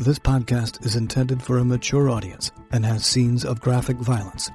This 0.00 0.20
podcast 0.20 0.86
is 0.86 0.94
intended 0.94 1.42
for 1.42 1.58
a 1.58 1.64
mature 1.64 2.08
audience 2.08 2.52
and 2.70 2.86
has 2.86 3.04
scenes 3.04 3.44
of 3.44 3.60
graphic 3.60 3.96
violence. 3.96 4.48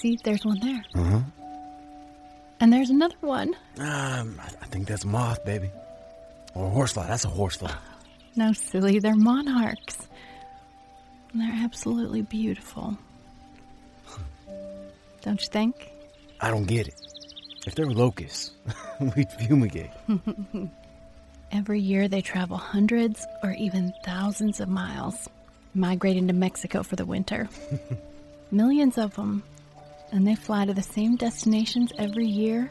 See, 0.00 0.18
there's 0.24 0.44
one 0.44 0.58
there. 0.60 0.82
Uh 0.94 1.02
huh. 1.02 1.20
And 2.60 2.72
there's 2.72 2.90
another 2.90 3.16
one. 3.20 3.54
Um, 3.78 4.40
I 4.40 4.48
I 4.62 4.66
think 4.66 4.86
that's 4.86 5.04
moth, 5.04 5.44
baby. 5.44 5.70
Or 6.54 6.66
a 6.66 6.70
horsefly. 6.70 7.06
That's 7.06 7.24
a 7.24 7.28
horsefly. 7.28 7.70
No, 8.36 8.52
silly, 8.52 8.98
they're 8.98 9.14
monarchs. 9.16 10.08
And 11.32 11.42
they're 11.42 11.64
absolutely 11.64 12.22
beautiful. 12.22 12.96
Don't 15.22 15.40
you 15.40 15.48
think? 15.48 15.90
I 16.40 16.50
don't 16.50 16.64
get 16.66 16.88
it. 16.88 17.00
If 17.66 17.74
they 17.74 17.84
were 17.84 17.92
locusts, 17.92 18.52
we'd 19.16 19.30
fumigate. 19.32 19.90
Every 21.52 21.80
year 21.80 22.08
they 22.08 22.22
travel 22.22 22.56
hundreds 22.56 23.26
or 23.42 23.52
even 23.52 23.92
thousands 24.04 24.60
of 24.60 24.68
miles, 24.68 25.28
migrating 25.74 26.26
to 26.28 26.32
Mexico 26.32 26.82
for 26.82 26.96
the 26.96 27.04
winter. 27.04 27.48
Millions 28.50 28.96
of 28.96 29.14
them. 29.14 29.42
And 30.12 30.26
they 30.26 30.34
fly 30.34 30.64
to 30.64 30.74
the 30.74 30.82
same 30.82 31.16
destinations 31.16 31.92
every 31.98 32.26
year, 32.26 32.70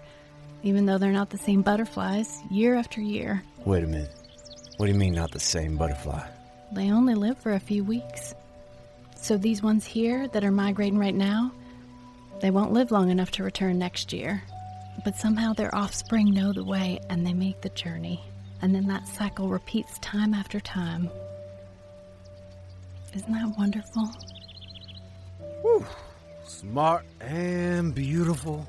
even 0.63 0.85
though 0.85 0.97
they're 0.97 1.11
not 1.11 1.29
the 1.29 1.37
same 1.37 1.61
butterflies, 1.61 2.41
year 2.51 2.75
after 2.75 3.01
year. 3.01 3.43
Wait 3.65 3.83
a 3.83 3.87
minute. 3.87 4.13
What 4.77 4.87
do 4.87 4.91
you 4.91 4.97
mean, 4.97 5.13
not 5.13 5.31
the 5.31 5.39
same 5.39 5.77
butterfly? 5.77 6.25
They 6.71 6.91
only 6.91 7.15
live 7.15 7.37
for 7.37 7.53
a 7.53 7.59
few 7.59 7.83
weeks. 7.83 8.33
So 9.15 9.37
these 9.37 9.61
ones 9.61 9.85
here 9.85 10.27
that 10.29 10.43
are 10.43 10.51
migrating 10.51 10.97
right 10.97 11.15
now, 11.15 11.51
they 12.41 12.51
won't 12.51 12.71
live 12.71 12.91
long 12.91 13.09
enough 13.09 13.31
to 13.31 13.43
return 13.43 13.77
next 13.77 14.13
year. 14.13 14.41
But 15.03 15.15
somehow 15.15 15.53
their 15.53 15.73
offspring 15.73 16.33
know 16.33 16.53
the 16.53 16.63
way 16.63 16.99
and 17.09 17.25
they 17.25 17.33
make 17.33 17.61
the 17.61 17.69
journey. 17.69 18.21
And 18.61 18.75
then 18.75 18.87
that 18.87 19.07
cycle 19.07 19.47
repeats 19.47 19.97
time 19.99 20.33
after 20.33 20.59
time. 20.59 21.09
Isn't 23.13 23.31
that 23.31 23.57
wonderful? 23.57 24.09
Smart 26.49 27.05
and 27.21 27.93
beautiful. 27.93 28.65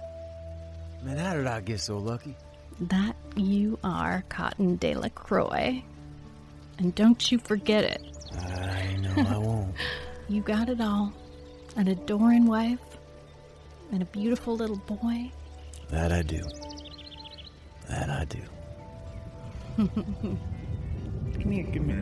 Man, 1.03 1.17
how 1.17 1.33
did 1.33 1.47
I 1.47 1.61
get 1.63 1.81
so 1.81 1.97
lucky? 1.97 2.37
That 2.79 3.17
you 3.37 3.79
are 3.83 4.23
Cotton 4.29 4.77
de 4.77 4.95
la 4.95 5.09
Croix. 5.09 5.83
And 6.79 6.95
don't 6.95 7.33
you 7.33 7.39
forget 7.39 7.85
it. 7.85 8.03
I 8.39 8.97
know 8.97 9.15
I 9.17 9.39
won't. 9.39 9.75
You 10.29 10.43
got 10.43 10.69
it 10.69 10.81
all 10.81 11.13
an 11.77 11.89
adoring 11.89 12.47
wife 12.47 12.79
and 13.91 14.03
a 14.03 14.05
beautiful 14.05 14.55
little 14.55 14.77
boy. 14.77 15.33
That 15.89 16.13
I 16.13 16.21
do. 16.23 16.45
That 17.89 18.11
I 18.11 18.27
do. 18.27 18.43
Come 21.43 21.51
here. 21.51 21.65
Give 21.65 21.85
me. 21.85 21.97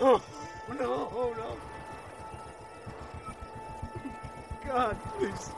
Oh, 0.00 0.22
no, 0.78 1.12
oh, 1.14 1.34
no. 1.38 1.56
God, 4.66 4.96
please. 5.18 5.50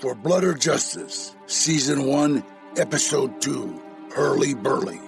For 0.00 0.14
Blood 0.14 0.44
or 0.44 0.54
Justice, 0.54 1.34
Season 1.46 2.06
1, 2.06 2.44
Episode 2.76 3.40
2, 3.40 3.82
Hurly 4.14 4.54
Burly. 4.54 5.07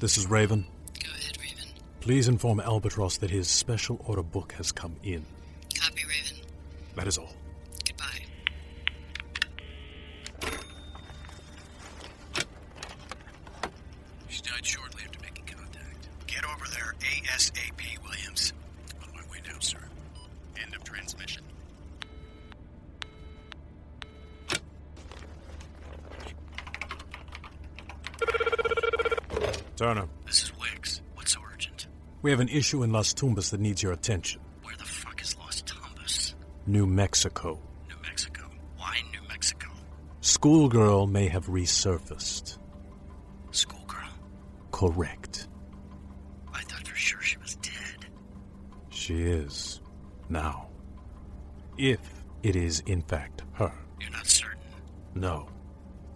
This 0.00 0.16
is 0.16 0.28
Raven. 0.28 0.64
Go 1.04 1.10
ahead, 1.10 1.36
Raven. 1.40 1.64
Please 1.98 2.28
inform 2.28 2.60
Albatross 2.60 3.16
that 3.16 3.30
his 3.30 3.48
special 3.48 4.00
order 4.06 4.22
book 4.22 4.52
has 4.52 4.70
come 4.70 4.94
in. 5.02 5.26
Copy, 5.76 6.04
Raven. 6.08 6.36
That 6.94 7.08
is 7.08 7.18
all. 7.18 7.34
We 32.28 32.32
have 32.32 32.40
an 32.40 32.48
issue 32.50 32.82
in 32.82 32.92
Las 32.92 33.14
Tumbas 33.14 33.52
that 33.52 33.60
needs 33.60 33.82
your 33.82 33.92
attention. 33.92 34.38
Where 34.62 34.76
the 34.76 34.84
fuck 34.84 35.22
is 35.22 35.34
Los 35.38 35.62
Tumbas? 35.62 36.34
New 36.66 36.86
Mexico. 36.86 37.58
New 37.88 37.96
Mexico. 38.02 38.42
Why 38.76 39.00
New 39.12 39.26
Mexico? 39.28 39.68
Schoolgirl 40.20 41.06
may 41.06 41.26
have 41.28 41.46
resurfaced. 41.46 42.58
Schoolgirl? 43.50 44.10
Correct. 44.72 45.48
I 46.52 46.60
thought 46.60 46.86
for 46.86 46.96
sure 46.96 47.22
she 47.22 47.38
was 47.38 47.56
dead. 47.56 48.10
She 48.90 49.22
is. 49.22 49.80
Now. 50.28 50.68
If 51.78 52.00
it 52.42 52.56
is 52.56 52.80
in 52.80 53.00
fact 53.00 53.44
her. 53.54 53.72
You're 53.98 54.10
not 54.10 54.26
certain? 54.26 54.60
No. 55.14 55.48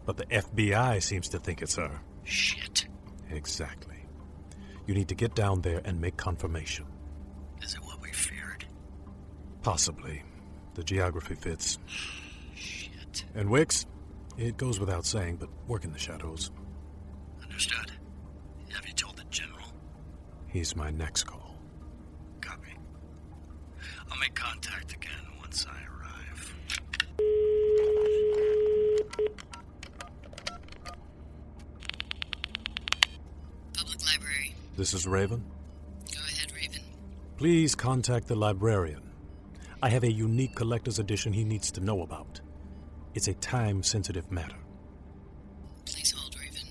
But 0.04 0.18
the 0.18 0.26
FBI 0.26 1.02
seems 1.02 1.30
to 1.30 1.38
think 1.38 1.62
it's 1.62 1.76
her. 1.76 2.02
Shit. 2.22 2.86
Exactly. 3.30 3.91
You 4.86 4.94
need 4.94 5.08
to 5.08 5.14
get 5.14 5.34
down 5.34 5.60
there 5.60 5.80
and 5.84 6.00
make 6.00 6.16
confirmation. 6.16 6.86
Is 7.62 7.74
it 7.74 7.80
what 7.84 8.00
we 8.00 8.10
feared? 8.10 8.66
Possibly. 9.62 10.22
The 10.74 10.82
geography 10.82 11.34
fits. 11.34 11.78
Shit. 12.54 13.24
And 13.34 13.48
Wicks, 13.50 13.86
it 14.36 14.56
goes 14.56 14.80
without 14.80 15.06
saying, 15.06 15.36
but 15.36 15.48
work 15.68 15.84
in 15.84 15.92
the 15.92 15.98
shadows. 15.98 16.50
Understood. 17.42 17.92
Have 18.72 18.86
you 18.86 18.94
told 18.94 19.16
the 19.16 19.24
general? 19.30 19.66
He's 20.48 20.74
my 20.74 20.90
next 20.90 21.24
call. 21.24 21.54
Copy. 22.40 22.74
I'll 24.10 24.18
make 24.18 24.34
contact 24.34 24.92
again 24.94 25.10
once 25.40 25.66
I 25.68 25.78
arrive. 25.84 26.54
Public 33.74 34.06
library. 34.06 34.54
This 34.74 34.94
is 34.94 35.06
Raven. 35.06 35.44
Go 36.14 36.20
ahead, 36.26 36.50
Raven. 36.52 36.80
Please 37.36 37.74
contact 37.74 38.26
the 38.26 38.34
librarian. 38.34 39.02
I 39.82 39.90
have 39.90 40.02
a 40.02 40.10
unique 40.10 40.54
collector's 40.54 40.98
edition 40.98 41.32
he 41.32 41.44
needs 41.44 41.70
to 41.72 41.80
know 41.80 42.02
about. 42.02 42.40
It's 43.14 43.28
a 43.28 43.34
time 43.34 43.82
sensitive 43.82 44.30
matter. 44.32 44.56
Please 45.84 46.12
hold, 46.12 46.34
Raven. 46.40 46.68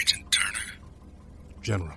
Agent 0.00 0.30
Turner. 0.30 0.78
General, 1.60 1.96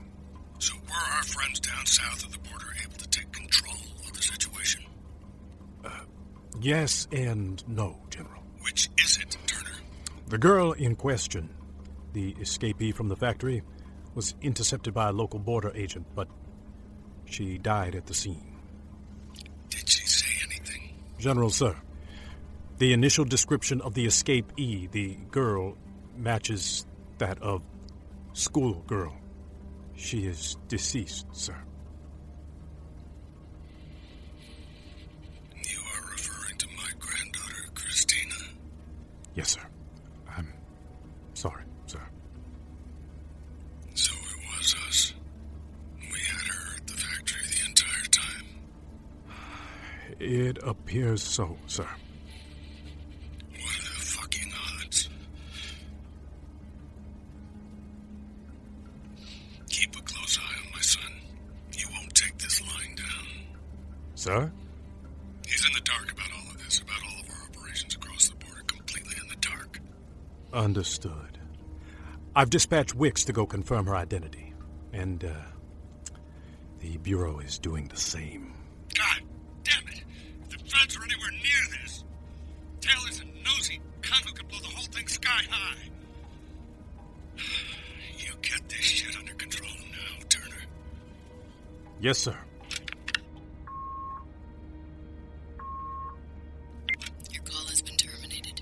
yes 6.62 7.08
and 7.12 7.64
no, 7.68 7.98
General. 8.10 8.44
Which 8.62 8.90
is 8.98 9.18
it, 9.18 9.38
Turner? 9.48 9.78
The 10.28 10.38
girl 10.38 10.72
in 10.74 10.96
question, 10.96 11.50
the 12.14 12.34
escapee 12.36 12.94
from 12.94 13.08
the 13.08 13.16
factory, 13.16 13.64
was 14.16 14.36
intercepted 14.42 14.94
by 14.94 15.10
a 15.10 15.12
local 15.12 15.40
border 15.40 15.72
agent, 15.76 16.06
but 16.16 16.28
she 17.26 17.58
died 17.58 17.96
at 17.96 18.06
the 18.06 18.14
scene. 18.14 18.58
Did 19.70 19.88
she 19.88 20.06
say 20.06 20.28
anything? 20.46 20.96
General, 21.18 21.50
sir, 21.50 21.76
the 22.78 22.94
initial 22.94 23.26
description 23.26 23.82
of 23.82 23.94
the 23.94 24.06
escapee, 24.06 24.90
the 24.92 25.16
girl, 25.30 25.78
matches 26.18 26.86
that 27.18 27.42
of 27.42 27.62
schoolgirl. 28.34 29.16
She 29.96 30.26
is 30.26 30.58
deceased, 30.68 31.28
sir. 31.32 31.56
Yes, 39.34 39.52
sir. 39.52 39.62
I'm 40.30 40.48
sorry, 41.34 41.64
sir. 41.86 42.02
So 43.94 44.14
it 44.14 44.38
was 44.58 44.76
us. 44.88 45.14
We 46.00 46.20
had 46.20 46.48
her 46.48 46.76
at 46.78 46.88
the 46.88 46.94
factory 46.94 47.42
the 47.48 47.66
entire 47.70 48.06
time. 48.12 48.46
It 50.20 50.58
appears 50.64 51.24
so, 51.24 51.58
sir. 51.68 51.88
What 53.52 53.62
are 53.62 53.94
the 53.96 54.02
fucking 54.02 54.52
odds? 54.82 55.10
Keep 59.70 59.96
a 59.96 60.02
close 60.02 60.40
eye 60.40 60.66
on 60.66 60.72
my 60.74 60.82
son. 60.82 61.12
He 61.74 61.86
won't 61.86 62.14
take 62.14 62.38
this 62.38 62.62
lying 62.62 62.96
down. 62.96 63.28
Sir? 64.16 64.52
Understood. 70.54 71.40
I've 72.36 72.50
dispatched 72.50 72.96
Wicks 72.96 73.24
to 73.26 73.34
go 73.34 73.46
confirm 73.46 73.86
her 73.88 73.96
identity. 73.96 74.54
And, 74.94 75.24
uh, 75.24 75.52
the 76.80 76.98
Bureau 76.98 77.40
is 77.40 77.60
doing 77.60 77.88
the 77.88 77.98
same. 77.98 78.54
God 78.98 79.22
damn 79.64 79.88
it! 79.88 80.04
If 80.44 80.50
the 80.50 80.58
feds 80.58 80.98
are 80.98 81.04
anywhere 81.04 81.32
near 81.32 81.82
this, 81.82 82.04
Taylor's 82.82 83.22
a 83.22 83.26
nosy 83.44 83.80
cunt 84.02 84.26
who 84.26 84.34
could 84.34 84.48
blow 84.48 84.60
the 84.60 84.68
whole 84.68 84.86
thing 84.86 85.08
sky 85.08 85.44
high. 85.50 85.78
You 88.18 88.34
get 88.42 88.68
this 88.70 88.80
shit 88.80 89.16
under 89.18 89.34
control 89.34 89.72
now, 89.92 90.26
Turner. 90.30 90.62
Yes, 92.00 92.20
sir. 92.20 92.38
Your 97.32 97.44
call 97.44 97.66
has 97.68 97.82
been 97.82 97.98
terminated. 97.98 98.62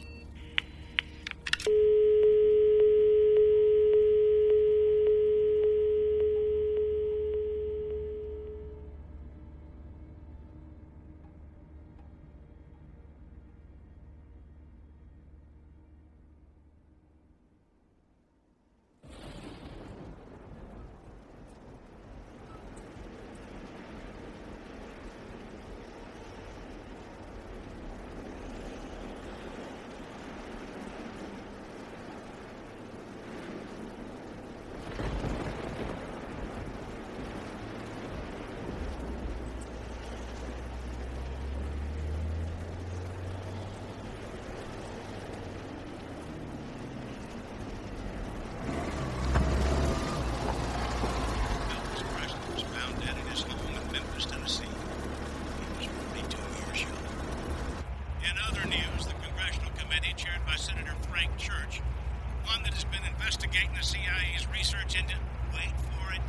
investigating 63.29 63.69
the 63.75 63.83
CIA's 63.83 64.47
research 64.49 64.95
into, 64.99 65.15
wait 65.53 65.71
for 65.77 66.13
it, 66.13 66.21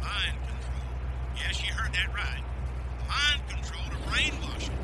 mind 0.00 0.36
control. 0.46 0.86
Yes, 1.36 1.62
you 1.66 1.72
heard 1.74 1.92
that 1.92 2.14
right. 2.14 2.42
Mind 3.08 3.42
control 3.48 3.82
to 3.90 4.08
brainwashing. 4.08 4.78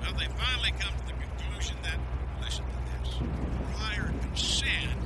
Well, 0.00 0.12
they 0.14 0.26
finally 0.26 0.72
come 0.78 0.94
to 0.96 1.06
the 1.06 1.12
conclusion 1.12 1.76
that, 1.82 1.98
listen 2.40 2.64
to 2.64 3.00
this, 3.02 3.18
prior 3.74 4.12
consent 4.22 4.98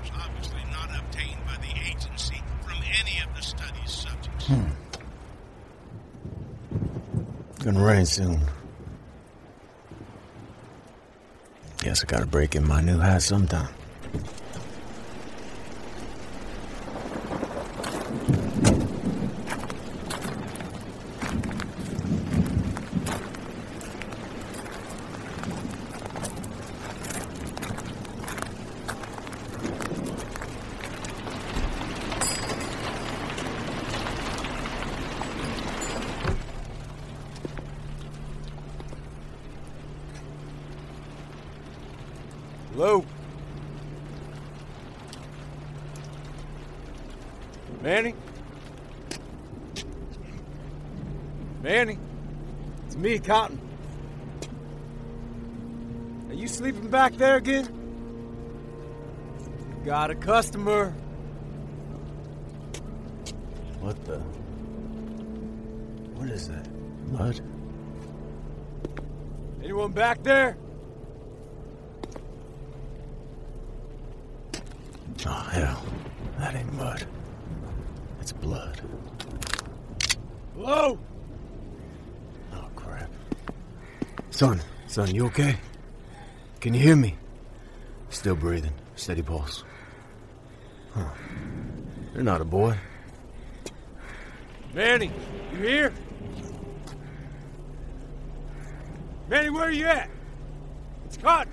was 0.00 0.10
obviously 0.14 0.60
not 0.70 0.90
obtained 0.96 1.40
by 1.46 1.56
the 1.56 1.74
agency 1.90 2.40
from 2.62 2.78
any 3.00 3.20
of 3.20 3.34
the 3.34 3.42
study's 3.42 3.90
subjects. 3.90 4.50
Gonna 7.64 7.73
rain 7.84 8.06
soon. 8.06 8.40
Guess 11.78 12.02
I 12.02 12.06
gotta 12.06 12.26
break 12.26 12.54
in 12.54 12.66
my 12.66 12.80
new 12.80 12.98
hat 12.98 13.22
sometime. 13.22 13.68
Hello? 42.84 43.02
Manny? 47.80 48.14
Manny? 51.62 51.98
It's 52.84 52.96
me, 52.96 53.18
Cotton. 53.18 53.58
Are 56.28 56.34
you 56.34 56.46
sleeping 56.46 56.90
back 56.90 57.14
there 57.14 57.36
again? 57.36 57.70
Got 59.86 60.10
a 60.10 60.14
customer. 60.14 60.90
What 63.80 64.04
the? 64.04 64.18
What 66.18 66.28
is 66.28 66.48
that? 66.48 66.68
Mud? 67.10 67.40
Anyone 69.62 69.92
back 69.92 70.22
there? 70.22 70.58
Oh, 75.26 75.48
hell. 75.52 75.82
That 76.38 76.54
ain't 76.54 76.72
mud. 76.74 77.06
It's 78.20 78.32
blood. 78.32 78.80
Hello? 80.54 80.98
Oh, 82.52 82.68
crap. 82.76 83.10
Son, 84.30 84.60
son, 84.86 85.14
you 85.14 85.26
okay? 85.26 85.56
Can 86.60 86.74
you 86.74 86.80
hear 86.80 86.96
me? 86.96 87.16
Still 88.10 88.34
breathing. 88.34 88.74
Steady 88.96 89.22
pulse. 89.22 89.64
Huh. 90.92 91.08
You're 92.14 92.22
not 92.22 92.40
a 92.40 92.44
boy. 92.44 92.76
Manny, 94.74 95.10
you 95.52 95.58
here? 95.58 95.92
Manny, 99.28 99.50
where 99.50 99.64
are 99.64 99.70
you 99.70 99.86
at? 99.86 100.10
It's 101.06 101.16
caught. 101.16 101.48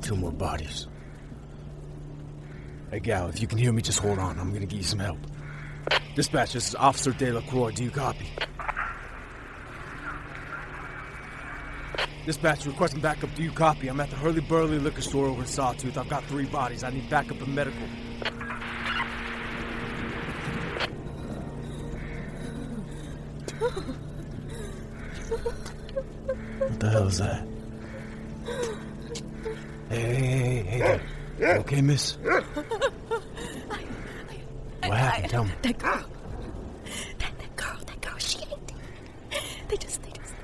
Two 0.00 0.16
more 0.16 0.32
bodies. 0.32 0.86
Hey, 2.96 3.00
Gal, 3.00 3.28
if 3.28 3.42
you 3.42 3.46
can 3.46 3.58
hear 3.58 3.74
me, 3.74 3.82
just 3.82 3.98
hold 3.98 4.18
on. 4.18 4.40
I'm 4.40 4.54
gonna 4.54 4.64
get 4.64 4.78
you 4.78 4.82
some 4.82 5.00
help. 5.00 5.18
Dispatch, 6.14 6.54
this 6.54 6.68
is 6.68 6.74
Officer 6.74 7.12
De 7.12 7.30
La 7.30 7.42
Croix. 7.42 7.70
Do 7.70 7.84
you 7.84 7.90
copy? 7.90 8.26
Dispatch, 12.24 12.64
requesting 12.64 13.02
backup. 13.02 13.34
Do 13.34 13.42
you 13.42 13.52
copy? 13.52 13.88
I'm 13.88 14.00
at 14.00 14.08
the 14.08 14.16
Hurley 14.16 14.40
Burley 14.40 14.78
liquor 14.78 15.02
store 15.02 15.26
over 15.26 15.42
in 15.42 15.46
Sawtooth. 15.46 15.98
I've 15.98 16.08
got 16.08 16.24
three 16.24 16.46
bodies. 16.46 16.84
I 16.84 16.88
need 16.88 17.10
backup 17.10 17.38
and 17.42 17.54
medical. 17.54 17.86
What 26.58 26.80
the 26.80 26.88
hell 26.88 27.08
is 27.08 27.18
that? 27.18 27.46
Hey, 29.90 30.00
hey, 30.00 30.62
hey, 30.62 30.78
hey. 30.78 31.00
You 31.38 31.46
okay, 31.46 31.82
miss? 31.82 32.16
What 32.16 32.44
happened? 34.96 35.30
Tell 35.30 35.44
me. 35.44 35.50
That 35.60 35.78
girl. 35.78 36.04
That, 37.18 37.38
that 37.38 37.56
girl, 37.56 37.78
that 37.86 38.00
girl, 38.00 38.18
she 38.18 38.38
ain't. 38.38 38.72
They 39.68 39.76
just, 39.76 40.02
they 40.02 40.12
just. 40.12 40.34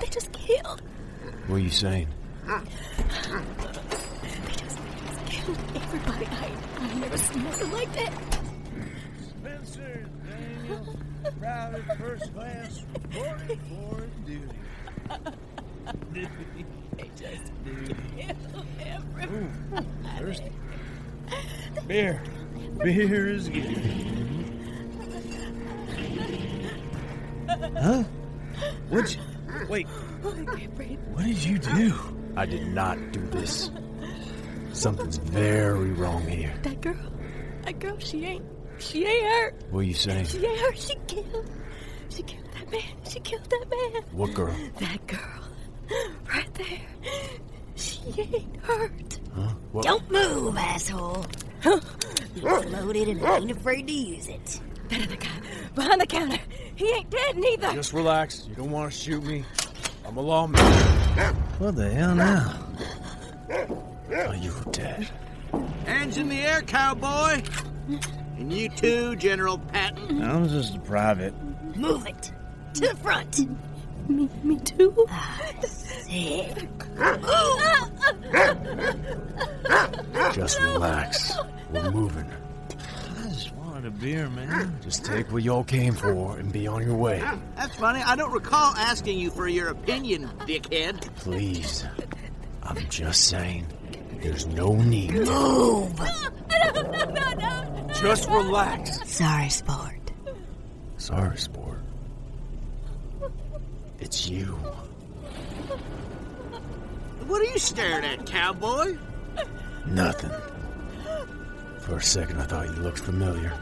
They 0.00 0.06
just 0.06 0.32
killed. 0.32 0.80
What 1.80 1.92
are 1.92 1.98
you? 1.98 2.06
They 2.48 2.54
just, 3.68 3.78
they 4.20 4.30
just 4.52 4.78
killed 5.26 5.58
everybody. 5.76 6.26
I, 6.26 6.50
I 6.80 6.94
never 6.94 7.16
seen 7.16 7.44
nothing 7.44 7.70
like 7.70 7.92
that. 7.92 8.12
Spencer 9.28 10.06
Daniel, 10.28 10.98
private 11.38 11.84
first 11.96 12.34
class, 12.34 12.84
reporting 12.94 13.60
for 13.68 14.08
duty. 14.26 14.58
Duty. 16.12 16.66
They 16.96 17.10
just 17.16 17.52
killed 17.64 18.66
everybody. 18.80 19.32
Ooh, 19.32 19.86
thirsty. 20.18 20.52
Beer. 21.86 22.20
Beer 22.82 23.28
is 23.28 23.48
good. 23.48 23.76
Huh? 27.80 28.02
What'd. 28.88 29.16
Wait, 29.68 29.86
I 29.86 29.88
can't 29.88 29.88
breathe. 29.88 30.17
What 30.48 31.24
did 31.24 31.44
you 31.44 31.58
do? 31.58 31.94
I 32.36 32.46
did 32.46 32.68
not 32.68 33.12
do 33.12 33.20
this. 33.26 33.70
Something's 34.72 35.16
very 35.16 35.90
wrong 35.92 36.26
here. 36.26 36.54
That 36.62 36.80
girl, 36.80 36.96
that 37.62 37.78
girl, 37.80 37.98
she 37.98 38.24
ain't, 38.24 38.44
she 38.78 39.04
ain't 39.04 39.26
hurt. 39.26 39.54
What 39.70 39.80
are 39.80 39.82
you 39.82 39.94
saying? 39.94 40.26
She 40.26 40.44
ain't 40.44 40.60
hurt. 40.60 40.78
She 40.78 40.94
killed, 41.06 41.50
she 42.10 42.22
killed 42.22 42.48
that 42.54 42.70
man. 42.70 42.82
She 43.08 43.20
killed 43.20 43.50
that 43.50 43.66
man. 43.70 44.02
What 44.12 44.34
girl? 44.34 44.54
That 44.78 45.06
girl, 45.06 45.42
right 46.32 46.54
there. 46.54 46.80
She 47.74 48.00
ain't 48.18 48.56
hurt. 48.62 49.20
Huh? 49.34 49.48
What? 49.72 49.84
Don't 49.84 50.10
move, 50.10 50.56
asshole. 50.56 51.26
It's 51.64 52.44
loaded 52.44 53.08
and 53.08 53.26
I 53.26 53.38
ain't 53.38 53.50
afraid 53.50 53.86
to 53.86 53.92
use 53.92 54.28
it. 54.28 54.60
That 54.88 55.02
other 55.02 55.16
guy 55.16 55.28
behind 55.74 56.00
the 56.00 56.06
counter. 56.06 56.38
He 56.76 56.88
ain't 56.88 57.10
dead 57.10 57.36
neither. 57.36 57.72
Just 57.72 57.92
relax. 57.92 58.46
You 58.48 58.54
don't 58.54 58.70
want 58.70 58.92
to 58.92 58.98
shoot 58.98 59.22
me. 59.22 59.44
I'm 60.08 60.16
a 60.16 60.22
lawman. 60.22 60.58
what 61.58 61.76
the 61.76 61.90
hell 61.90 62.14
now? 62.14 62.54
Are 63.50 64.34
you 64.36 64.54
dead? 64.72 65.06
Hands 65.84 66.16
in 66.16 66.30
the 66.30 66.40
air, 66.40 66.62
cowboy. 66.62 67.42
And 68.38 68.50
you 68.50 68.70
too, 68.70 69.16
General 69.16 69.58
Patton. 69.58 70.22
I'm 70.22 70.48
just 70.48 70.76
a 70.76 70.78
private. 70.78 71.34
Move 71.76 72.06
it. 72.06 72.32
To 72.74 72.80
the 72.88 72.96
front. 72.96 73.50
Me, 74.08 74.30
me 74.42 74.56
too. 74.60 75.06
Ah, 75.10 75.42
sick. 75.66 76.56
Ah, 76.98 77.90
ah. 79.68 80.32
Just 80.32 80.58
relax. 80.62 81.36
We're 81.70 81.90
moving. 81.90 82.32
I 83.78 83.80
just 83.80 83.94
a 83.94 84.00
beer, 84.00 84.28
man. 84.30 84.76
Just 84.82 85.04
take 85.04 85.30
what 85.30 85.44
y'all 85.44 85.62
came 85.62 85.94
for 85.94 86.36
and 86.36 86.52
be 86.52 86.66
on 86.66 86.84
your 86.84 86.96
way. 86.96 87.22
That's 87.54 87.76
funny. 87.76 88.00
I 88.00 88.16
don't 88.16 88.32
recall 88.32 88.74
asking 88.74 89.20
you 89.20 89.30
for 89.30 89.46
your 89.46 89.68
opinion, 89.68 90.28
dickhead. 90.40 91.00
Please. 91.14 91.84
I'm 92.64 92.88
just 92.88 93.26
saying. 93.28 93.68
There's 94.20 94.46
no 94.46 94.74
need. 94.74 95.12
Move. 95.12 95.96
No, 95.96 96.70
no, 96.72 96.82
no, 96.82 97.32
no. 97.34 97.88
Just 97.94 98.28
relax. 98.28 98.98
Sorry, 99.08 99.48
sport. 99.48 100.10
Sorry, 100.96 101.38
sport. 101.38 101.78
It's 104.00 104.28
you. 104.28 104.46
What 107.28 107.42
are 107.42 107.52
you 107.52 107.58
staring 107.60 108.04
at, 108.04 108.26
cowboy? 108.26 108.98
Nothing. 109.86 110.32
For 111.78 111.98
a 111.98 112.02
second, 112.02 112.40
I 112.40 112.44
thought 112.44 112.66
you 112.66 112.82
looked 112.82 112.98
familiar. 112.98 113.52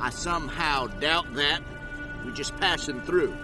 I 0.00 0.10
somehow 0.10 0.86
doubt 0.86 1.32
that. 1.34 1.60
We're 2.24 2.32
just 2.32 2.56
passing 2.56 3.00
through. 3.02 3.36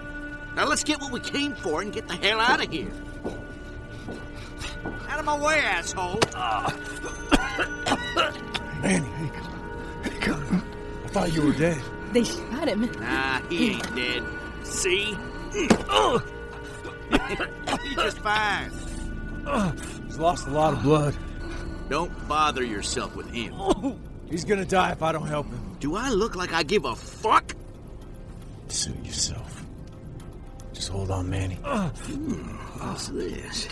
Now 0.56 0.66
let's 0.66 0.84
get 0.84 1.00
what 1.00 1.10
we 1.12 1.20
came 1.20 1.54
for 1.56 1.82
and 1.82 1.92
get 1.92 2.06
the 2.06 2.14
hell 2.14 2.40
out 2.40 2.64
of 2.64 2.70
here. 2.70 2.90
Out 5.08 5.18
of 5.18 5.24
my 5.24 5.38
way, 5.38 5.58
asshole. 5.60 6.20
Manny, 8.82 9.06
hey, 9.06 9.30
hey, 10.02 10.18
come. 10.20 10.64
I 11.04 11.08
thought 11.08 11.32
you 11.32 11.42
were 11.46 11.52
dead. 11.52 11.80
They 12.12 12.24
shot 12.24 12.68
him. 12.68 12.82
Nah, 13.00 13.40
he 13.48 13.70
ain't 13.72 13.96
dead. 13.96 14.22
See? 14.62 15.16
He's 15.52 15.68
just 17.96 18.18
fine. 18.18 18.70
He's 20.06 20.18
lost 20.18 20.46
a 20.46 20.50
lot 20.50 20.74
of 20.74 20.82
blood. 20.82 21.16
Don't 21.88 22.28
bother 22.28 22.64
yourself 22.64 23.14
with 23.16 23.30
him. 23.30 23.54
He's 24.30 24.44
gonna 24.44 24.64
die 24.64 24.92
if 24.92 25.02
I 25.02 25.12
don't 25.12 25.26
help 25.26 25.46
him. 25.46 25.73
Do 25.84 25.96
I 25.96 26.08
look 26.08 26.34
like 26.34 26.54
I 26.54 26.62
give 26.62 26.86
a 26.86 26.96
fuck? 26.96 27.54
Suit 28.68 29.04
yourself. 29.04 29.66
Just 30.72 30.88
hold 30.88 31.10
on, 31.10 31.28
Manny. 31.28 31.56
Hmm, 31.56 32.56
what's 32.78 33.08
this? 33.08 33.68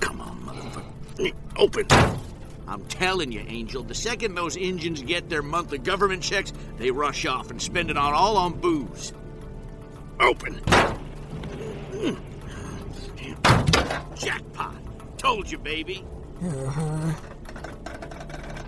Come 0.00 0.20
on, 0.20 0.42
motherfucker. 0.44 1.32
Open. 1.54 1.86
I'm 2.66 2.84
telling 2.86 3.30
you, 3.30 3.44
Angel, 3.46 3.84
the 3.84 3.94
second 3.94 4.34
those 4.34 4.56
engines 4.56 5.02
get 5.02 5.30
their 5.30 5.42
monthly 5.42 5.78
government 5.78 6.20
checks, 6.20 6.52
they 6.78 6.90
rush 6.90 7.24
off 7.24 7.52
and 7.52 7.62
spend 7.62 7.90
it 7.90 7.96
on 7.96 8.12
all 8.12 8.36
on 8.36 8.54
booze. 8.54 9.12
Open. 10.18 10.54
Hmm. 11.94 12.14
Jackpot. 14.16 14.74
Told 15.16 15.48
you, 15.48 15.58
baby. 15.58 16.04
Uh-huh. 16.42 17.12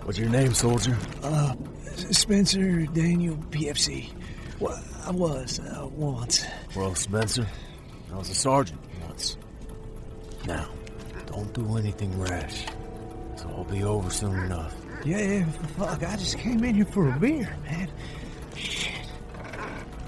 What's 0.05 0.19
your 0.19 0.29
name, 0.29 0.53
soldier? 0.53 0.95
Uh, 1.23 1.55
Spencer 2.11 2.85
Daniel 2.85 3.35
PFC. 3.49 4.11
Well, 4.59 4.79
I 5.03 5.09
was, 5.09 5.59
uh, 5.59 5.87
once. 5.87 6.45
Well, 6.75 6.93
Spencer, 6.93 7.47
I 8.13 8.15
was 8.15 8.29
a 8.29 8.35
sergeant 8.35 8.79
once. 9.07 9.35
Now, 10.45 10.69
don't 11.25 11.51
do 11.53 11.77
anything 11.77 12.19
rash. 12.19 12.65
It'll 13.33 13.51
all 13.55 13.63
be 13.63 13.83
over 13.83 14.11
soon 14.11 14.35
enough. 14.43 14.75
Yeah, 15.03 15.17
yeah, 15.17 15.45
fuck, 15.75 16.03
I 16.03 16.15
just 16.17 16.37
came 16.37 16.63
in 16.63 16.75
here 16.75 16.85
for 16.85 17.09
a 17.09 17.19
beer, 17.19 17.57
man. 17.65 17.89
Shit. 18.55 18.91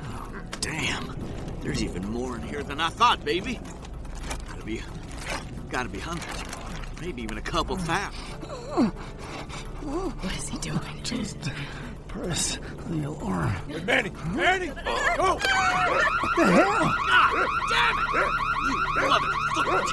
Oh, 0.03 0.31
damn. 0.62 1.15
There's 1.62 1.81
even 1.81 2.07
more 2.12 2.36
in 2.36 2.43
here 2.43 2.62
than 2.62 2.79
I 2.79 2.89
thought, 2.89 3.25
baby. 3.25 3.60
Gotta 4.47 4.63
be. 4.63 4.79
Gotta 5.69 5.89
be 5.89 5.99
hundreds. 5.99 6.43
Maybe 7.01 7.23
even 7.23 7.39
a 7.39 7.41
couple 7.41 7.77
thousand. 7.77 8.93
What 9.88 10.36
is 10.36 10.50
he 10.50 10.58
doing? 10.58 10.82
Just 11.04 11.38
press 12.10 12.60
the 12.89 13.04
alarm. 13.06 13.54
Hey, 13.69 13.80
Manny! 13.86 14.12
Manny! 14.32 14.67
Go! 14.67 14.73
Oh. 15.19 15.34
What 15.36 15.41
the 16.36 16.45
hell? 16.45 16.93
God 17.08 17.47
damn 17.69 17.97
it! 17.97 18.06
You 18.67 18.76
motherfucker! 19.00 19.84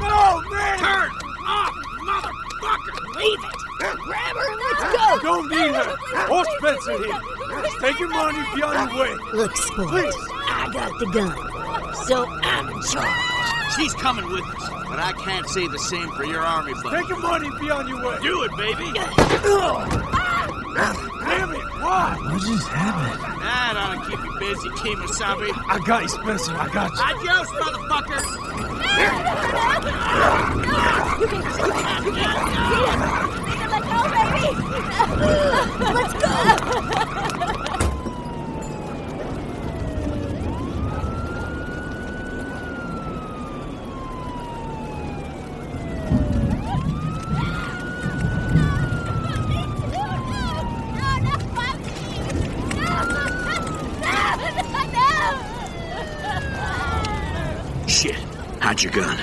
No, 0.00 0.40
man! 0.50 0.78
Turn 0.78 1.10
off, 1.46 1.74
motherfucker! 2.08 2.94
Leave 3.16 3.42
it! 3.44 3.58
Grab 4.00 4.36
her 4.36 4.46
and 4.50 4.60
let's 4.62 4.84
go! 4.96 5.06
Don't 5.22 5.46
need 5.50 5.74
her! 5.74 5.88
Or 6.32 6.42
Spencer 6.56 6.96
here! 7.04 7.20
Just 7.62 7.76
take 7.80 7.98
your 7.98 8.08
money 8.08 8.38
and 8.38 8.54
be 8.54 8.62
on 8.62 8.88
your 8.88 8.98
way! 8.98 9.12
Look, 9.34 9.56
sport, 9.56 9.88
Please. 9.88 10.16
I 10.48 10.70
got 10.72 10.98
the 10.98 11.06
gun, 11.06 11.36
so 12.06 12.26
I'm 12.26 12.68
in 12.70 12.82
charge. 12.82 13.31
She's 13.76 13.94
coming 13.94 14.28
with 14.30 14.44
us, 14.44 14.68
but 14.88 14.98
I 14.98 15.12
can't 15.24 15.48
say 15.48 15.66
the 15.66 15.78
same 15.78 16.10
for 16.10 16.24
your 16.24 16.40
army 16.40 16.74
buddy. 16.82 16.98
Take 16.98 17.08
your 17.08 17.20
money 17.20 17.46
and 17.46 17.58
be 17.58 17.70
on 17.70 17.88
your 17.88 18.04
way! 18.06 18.18
Do 18.22 18.42
it, 18.42 18.50
baby! 18.56 18.92
Damn 21.24 21.54
it! 21.54 21.64
Why? 21.80 22.16
What 22.20 22.40
just 22.42 22.68
happened? 22.68 23.22
That 23.42 23.76
ought 23.76 23.94
to 23.94 24.10
keep 24.10 24.20
you 24.22 24.32
busy, 24.38 24.68
Kemosabe. 24.70 25.48
I 25.68 25.78
got 25.86 26.02
you, 26.02 26.08
Spencer. 26.08 26.52
I 26.54 26.68
got 26.68 26.92
you. 26.92 26.98
Adios, 27.00 27.48
motherfucker! 27.60 28.20
Let 33.70 33.82
go, 33.88 33.98
baby! 35.78 35.88
Hide 58.72 58.82
your 58.84 58.92
gun. 58.92 59.18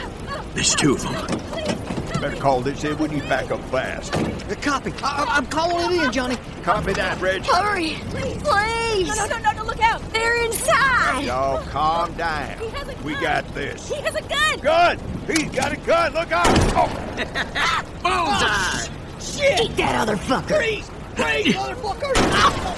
There's 0.53 0.75
two 0.75 0.93
of 0.93 1.01
them. 1.01 2.21
Better 2.21 2.35
call 2.35 2.61
this 2.61 2.83
in 2.83 2.95
when 2.99 3.11
you 3.11 3.19
back 3.21 3.49
up 3.49 3.59
fast. 3.71 4.13
Copy. 4.61 4.93
I- 5.01 5.25
I'm 5.27 5.47
calling 5.47 5.91
it 5.97 6.03
in, 6.05 6.11
Johnny. 6.11 6.37
Copy 6.61 6.93
that, 6.93 7.19
Reg. 7.19 7.43
Hurry! 7.47 7.95
Please! 8.11 8.43
Please! 8.43 9.07
No, 9.07 9.15
no, 9.15 9.25
no, 9.25 9.39
no, 9.39 9.51
no, 9.53 9.63
look 9.63 9.79
out! 9.81 10.07
They're 10.13 10.45
inside! 10.45 11.25
Y'all 11.25 11.63
calm 11.65 12.13
down. 12.13 12.59
He 12.59 12.67
has 12.69 12.89
a 12.89 12.95
We 13.03 13.13
got 13.15 13.51
this. 13.55 13.89
He 13.89 13.95
has 13.95 14.13
a 14.13 14.21
gun! 14.21 14.59
Gun! 14.59 14.99
He's 15.25 15.49
got 15.49 15.73
a 15.73 15.77
gun! 15.77 16.13
Look 16.13 16.31
out! 16.31 16.45
Oh, 16.75 16.87
Bullseye! 18.03 18.87
Shit! 19.19 19.61
Eat 19.61 19.77
that 19.77 19.95
other 19.95 20.15
fucker. 20.15 20.57
Freeze! 20.57 20.87
Freeze, 21.15 21.55
motherfucker! 21.55 22.11
Ah! 22.15 22.75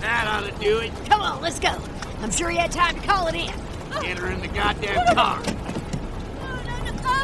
That 0.00 0.26
ought 0.26 0.46
to 0.50 0.58
do 0.58 0.78
it. 0.78 0.90
Come 1.10 1.20
on, 1.20 1.42
let's 1.42 1.58
go. 1.58 1.78
I'm 2.20 2.30
sure 2.32 2.50
he 2.50 2.56
had 2.58 2.72
time 2.72 2.96
to 2.96 3.06
call 3.06 3.28
it 3.28 3.34
in. 3.34 3.52
Get 4.02 4.18
her 4.18 4.30
in 4.30 4.40
the 4.40 4.48
goddamn 4.48 5.14
car. 5.14 5.40
Oh, 5.40 6.62
no, 6.66 6.78
no, 6.84 6.92
no! 6.92 7.18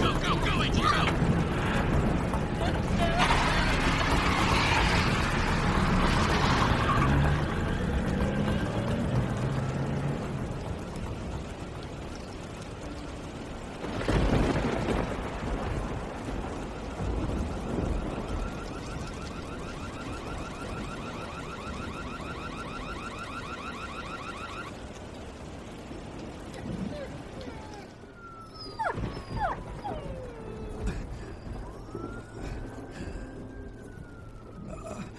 Go, 0.00 0.12
go, 0.20 0.34
go, 0.46 0.62
Angel, 0.62 0.82
go. 0.82 1.24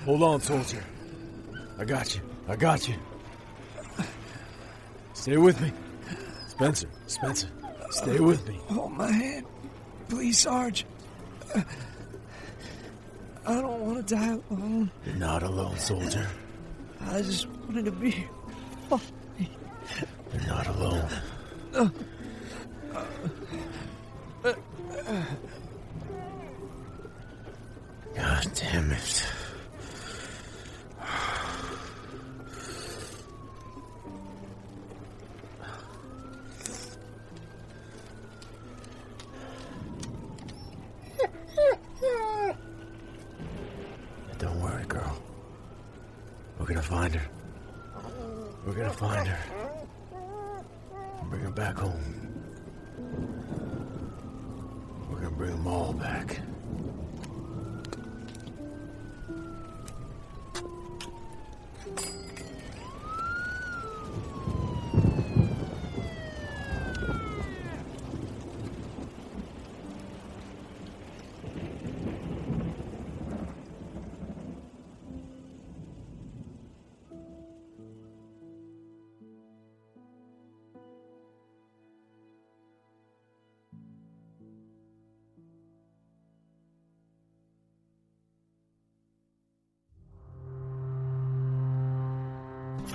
Hold 0.05 0.21
on, 0.21 0.39
soldier. 0.39 0.83
I 1.79 1.83
got 1.83 2.15
you. 2.15 2.21
I 2.47 2.55
got 2.55 2.87
you. 2.87 2.95
Stay 5.13 5.37
with 5.37 5.59
me. 5.59 5.73
Spencer, 6.47 6.87
Spencer, 7.07 7.47
stay 7.89 8.19
with 8.19 8.47
me. 8.47 8.59
Hold 8.69 8.93
my 8.93 9.11
hand. 9.11 9.45
Please, 10.07 10.37
Sarge. 10.37 10.85
I 11.55 13.53
don't 13.61 13.79
want 13.81 14.07
to 14.07 14.15
die 14.15 14.37
alone. 14.51 14.91
You're 15.05 15.15
not 15.15 15.41
alone, 15.41 15.77
soldier. 15.77 16.27
I 17.07 17.21
just 17.23 17.47
wanted 17.47 17.85
to 17.85 17.91
be. 17.91 18.27
Find 46.85 47.15
her. 47.15 47.27
We're 48.63 48.73
gonna 48.73 48.93
find 48.93 49.27
her. 49.27 49.39
Bring 51.29 51.41
her 51.41 51.49
back 51.49 51.77
home. 51.77 52.14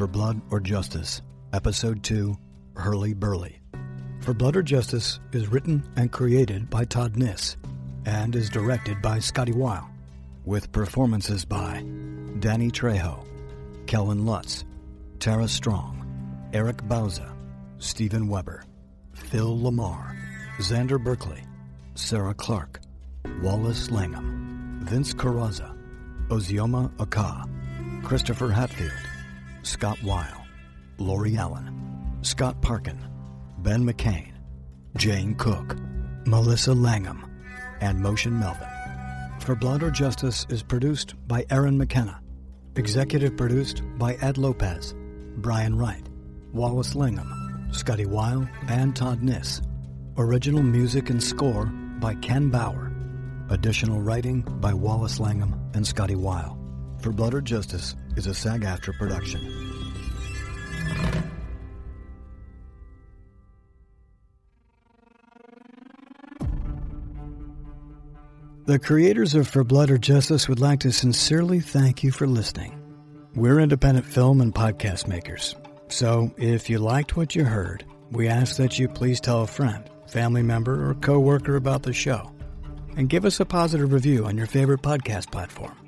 For 0.01 0.07
Blood 0.07 0.41
or 0.51 0.61
Justice, 0.61 1.21
Episode 1.53 2.03
2 2.03 2.35
Hurley 2.75 3.13
Burley. 3.13 3.61
For 4.21 4.33
Blood 4.33 4.57
or 4.57 4.63
Justice 4.63 5.21
is 5.33 5.49
written 5.49 5.87
and 5.97 6.11
created 6.11 6.71
by 6.71 6.87
Todd 6.87 7.19
Niss 7.19 7.59
and 8.07 8.35
is 8.35 8.49
directed 8.49 9.03
by 9.03 9.19
Scotty 9.19 9.53
Weil, 9.53 9.91
with 10.47 10.73
performances 10.73 11.45
by 11.45 11.85
Danny 12.39 12.71
Trejo, 12.71 13.27
Kellen 13.87 14.25
Lutz, 14.25 14.65
Tara 15.19 15.47
Strong, 15.47 16.49
Eric 16.55 16.79
Bauza, 16.79 17.37
Stephen 17.77 18.27
Weber, 18.27 18.65
Phil 19.13 19.55
LaMarr, 19.55 20.17
Xander 20.61 20.99
Berkeley, 20.99 21.45
Sarah 21.95 22.33
Clark, 22.33 22.81
Wallace 23.43 23.91
Langham, 23.91 24.81
Vince 24.83 25.13
Carrazza, 25.13 25.77
Ozioma 26.29 26.91
Aka, 26.99 27.45
Christopher 28.03 28.49
Hatfield, 28.49 29.10
Scott 29.63 30.03
Weil, 30.03 30.47
Lori 30.99 31.37
Allen, 31.37 32.19
Scott 32.23 32.61
Parkin, 32.63 32.99
Ben 33.59 33.85
McCain, 33.85 34.33
Jane 34.97 35.35
Cook, 35.35 35.77
Melissa 36.27 36.73
Langham, 36.73 37.31
and 37.81 37.99
Motion 37.99 38.39
Melvin. 38.39 38.69
For 39.41 39.55
Blood 39.55 39.83
or 39.83 39.91
Justice 39.91 40.47
is 40.49 40.63
produced 40.63 41.15
by 41.27 41.45
Aaron 41.51 41.77
McKenna. 41.77 42.21
Executive 42.77 43.37
produced 43.37 43.83
by 43.99 44.15
Ed 44.15 44.39
Lopez, 44.39 44.95
Brian 45.39 45.77
Wright, 45.77 46.09
Wallace 46.53 46.95
Langham, 46.95 47.69
Scotty 47.73 48.07
Weil, 48.07 48.49
and 48.69 48.95
Todd 48.95 49.23
Niss. 49.23 49.63
Original 50.17 50.63
music 50.63 51.11
and 51.11 51.23
score 51.23 51.67
by 51.67 52.15
Ken 52.17 52.51
Bauer. 52.51 52.93
Additional 53.49 54.01
writing 54.01 54.43
by 54.61 54.73
Wallace 54.75 55.19
Langham 55.21 55.59
and 55.75 55.87
Scotty 55.87 56.17
Weil. 56.17 56.60
For 57.01 57.13
Blood 57.13 57.33
or 57.33 57.41
Justice 57.41 57.97
is 58.17 58.27
a 58.27 58.35
SAG 58.35 58.61
AFTRA 58.61 58.99
production. 58.99 59.41
The 68.67 68.79
creators 68.79 69.35
of 69.35 69.49
For 69.49 69.65
Blood 69.65 69.91
or 69.91 69.97
Justice 69.97 70.47
would 70.47 70.61
like 70.61 70.81
to 70.81 70.93
sincerely 70.93 71.61
thank 71.61 72.05
you 72.05 72.13
for 72.13 72.27
listening. 72.27 72.77
We're 73.35 73.61
independent 73.61 74.07
film 74.07 74.43
and 74.43 74.55
podcast 74.55 75.09
makers, 75.09 75.57
so 75.89 76.31
if 76.37 76.69
you 76.69 76.79
liked 76.79 77.17
what 77.17 77.35
you 77.35 77.45
heard, 77.45 77.85
we 78.11 78.29
ask 78.29 78.57
that 78.57 78.79
you 78.79 78.89
please 78.89 79.21
tell 79.21 79.43
a 79.43 79.47
friend, 79.47 79.89
family 80.07 80.43
member, 80.43 80.91
or 80.91 80.95
coworker 80.95 81.57
about 81.57 81.83
the 81.83 81.95
show, 81.95 82.31
and 82.97 83.09
give 83.09 83.25
us 83.25 83.41
a 83.41 83.47
positive 83.47 83.93
review 83.93 84.27
on 84.27 84.37
your 84.37 84.47
favorite 84.47 84.83
podcast 84.83 85.33
platform. 85.33 85.80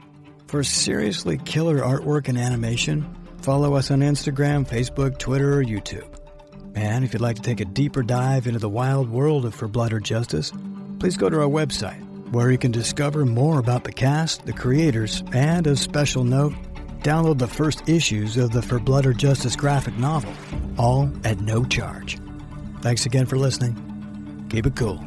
For 0.52 0.62
seriously 0.62 1.38
killer 1.38 1.78
artwork 1.78 2.28
and 2.28 2.36
animation, 2.36 3.08
follow 3.40 3.72
us 3.72 3.90
on 3.90 4.00
Instagram, 4.00 4.68
Facebook, 4.68 5.16
Twitter, 5.16 5.58
or 5.58 5.64
YouTube. 5.64 6.06
And 6.74 7.06
if 7.06 7.14
you'd 7.14 7.22
like 7.22 7.36
to 7.36 7.42
take 7.42 7.60
a 7.60 7.64
deeper 7.64 8.02
dive 8.02 8.46
into 8.46 8.58
the 8.58 8.68
wild 8.68 9.08
world 9.08 9.46
of 9.46 9.54
For 9.54 9.66
Blood 9.66 9.94
or 9.94 9.98
Justice, 9.98 10.52
please 10.98 11.16
go 11.16 11.30
to 11.30 11.40
our 11.40 11.48
website, 11.48 12.02
where 12.32 12.50
you 12.50 12.58
can 12.58 12.70
discover 12.70 13.24
more 13.24 13.60
about 13.60 13.84
the 13.84 13.92
cast, 13.92 14.44
the 14.44 14.52
creators, 14.52 15.24
and 15.32 15.66
a 15.66 15.74
special 15.74 16.22
note, 16.22 16.52
download 17.00 17.38
the 17.38 17.48
first 17.48 17.88
issues 17.88 18.36
of 18.36 18.52
the 18.52 18.60
For 18.60 18.78
Blood 18.78 19.06
or 19.06 19.14
Justice 19.14 19.56
graphic 19.56 19.96
novel, 19.96 20.34
all 20.76 21.10
at 21.24 21.40
no 21.40 21.64
charge. 21.64 22.18
Thanks 22.82 23.06
again 23.06 23.24
for 23.24 23.38
listening. 23.38 24.46
Keep 24.50 24.66
it 24.66 24.76
cool. 24.76 25.02